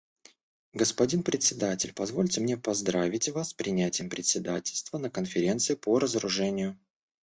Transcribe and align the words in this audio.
Господин 0.73 1.21
Председатель, 1.21 1.93
позвольте 1.93 2.41
мне 2.41 2.57
поздравить 2.57 3.29
вас 3.29 3.51
с 3.51 3.53
принятием 3.53 4.09
председательства 4.09 4.97
на 4.97 5.11
Конференции 5.11 5.75
по 5.75 5.99
разоружению. 5.99 6.75